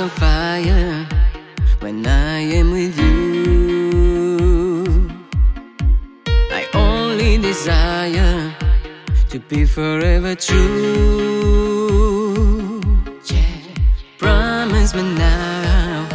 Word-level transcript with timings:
on 0.00 0.08
fire 0.08 1.06
when 1.80 2.06
I 2.06 2.40
am 2.40 2.72
with 2.72 2.98
you. 2.98 4.38
I 6.50 6.66
only 6.74 7.38
desire 7.38 8.54
to 9.30 9.38
be 9.38 9.64
forever 9.64 10.34
true. 10.34 11.54
Promise 14.18 14.94
me 14.94 15.02
now 15.02 16.08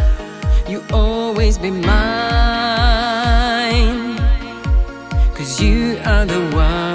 you 0.68 0.84
always 0.92 1.58
be 1.58 1.72
mine. 1.72 1.88
Cause 5.36 5.62
you 5.62 6.00
are 6.04 6.26
the 6.26 6.42
one 6.56 6.89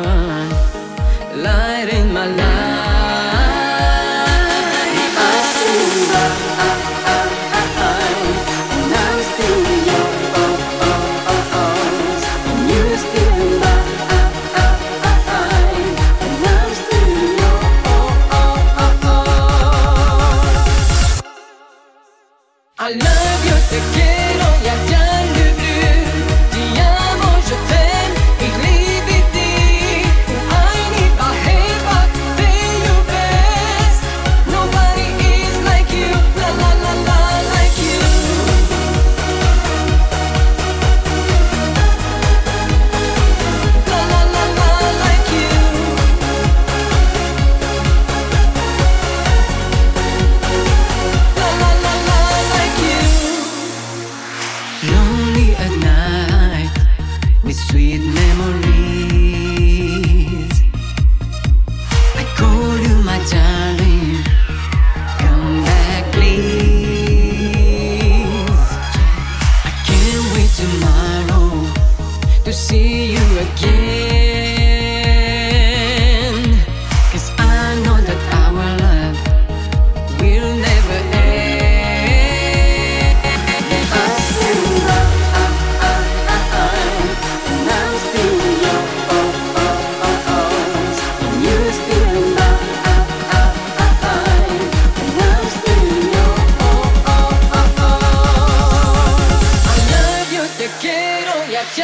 I 22.87 22.91
love 22.93 23.24
see 72.55 73.13
you 73.13 73.39
again. 73.41 73.65
Cause 77.11 77.31
I 77.37 77.75
know 77.83 77.99
that 78.09 78.21
our 78.43 78.69
love 78.85 79.19
will 80.21 80.53
never 80.69 80.99
end. 81.13 81.25
I 83.91 83.93
still 84.31 84.65
love, 84.89 85.13
and 87.51 87.69
I'm 87.81 87.95
still 88.07 88.41
yours, 88.65 88.99
and 91.27 91.37
you 91.45 91.59
still 91.81 92.23
love, 92.39 92.65
and 95.03 95.19
I'm 95.29 95.47
still 95.59 95.93
yours. 96.15 96.53
I 99.67 99.69
love 99.91 100.31
you, 100.33 100.45
te 100.59 100.67
quiero, 100.81 101.35
bleu. 101.51 101.64
Ti 101.75 101.83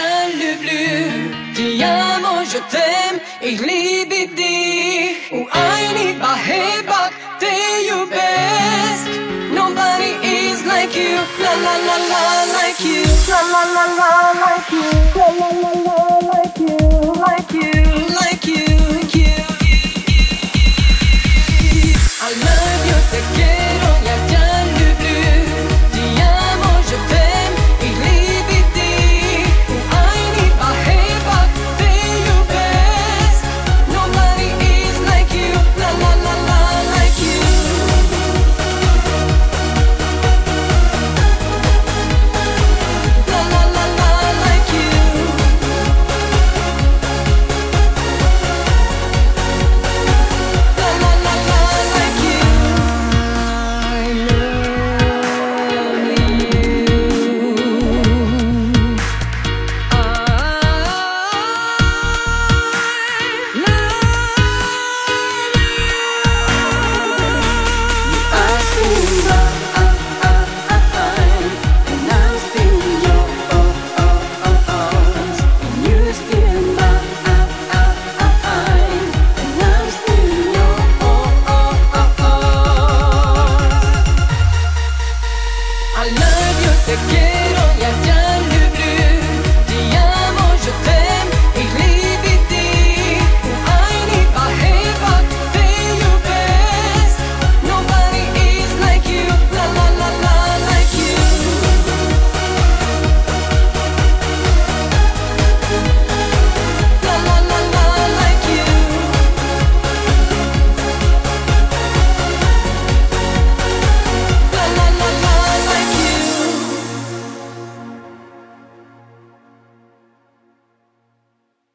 međutim 2.51 3.21
ih 3.41 3.61
libi 3.61 4.27
dich 4.37 5.33
U 5.33 5.47
ajni 5.53 6.15
ba 6.21 6.35
hebak 6.47 7.13
te 7.41 7.47
you 7.89 8.07
best. 8.07 9.09
Nobody 9.55 10.11
is 10.23 10.65
like 10.67 10.97
you. 10.97 11.19
La 11.43 11.53
la 11.65 11.75
la 11.87 11.97
la 12.13 12.23
like 12.57 12.85
you. 12.85 13.05
La 13.29 13.41
la 13.53 13.63
la 13.75 13.85
la 13.99 14.11
like 14.43 14.73
you. 14.73 14.91
La 15.17 15.29
la 15.41 15.49
la 15.63 15.73
la 15.87 16.10